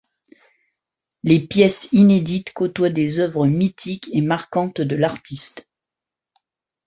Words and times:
Les 1.21 1.39
pièces 1.39 1.89
inédites 1.93 2.53
côtoient 2.53 2.89
des 2.89 3.19
œuvres 3.19 3.45
mythiques 3.45 4.09
et 4.11 4.21
marquantes 4.21 4.81
de 4.81 4.95
l'artiste. 4.95 5.69